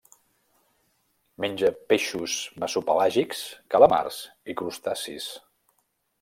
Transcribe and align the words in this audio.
Menja 1.45 1.69
peixos 1.93 2.39
mesopelàgics, 2.65 3.45
calamars 3.75 4.19
i 4.55 4.59
crustacis. 4.63 5.31